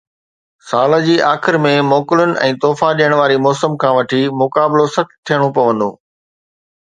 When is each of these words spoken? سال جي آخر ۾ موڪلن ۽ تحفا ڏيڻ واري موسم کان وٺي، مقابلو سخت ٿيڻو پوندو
سال 0.69 0.93
جي 1.07 1.17
آخر 1.31 1.57
۾ 1.65 1.73
موڪلن 1.89 2.31
۽ 2.45 2.55
تحفا 2.63 2.89
ڏيڻ 3.01 3.13
واري 3.19 3.37
موسم 3.47 3.77
کان 3.83 3.93
وٺي، 3.97 4.21
مقابلو 4.41 4.87
سخت 4.95 5.13
ٿيڻو 5.31 5.51
پوندو 5.59 5.89